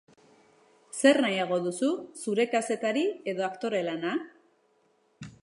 Zer 0.99 1.19
nahiago 1.25 1.59
duzu 1.67 1.89
zure 2.23 2.47
kazetari 2.55 3.05
edo 3.35 3.47
aktore 3.51 3.85
lana? 3.91 4.17